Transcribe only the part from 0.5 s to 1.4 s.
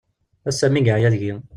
mi yeɛya deg-i.